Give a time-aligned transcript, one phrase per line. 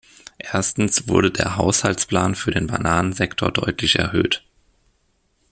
[0.39, 4.43] Erstens wurde der Haushaltsplan für den Bananensektor deutlich erhöht.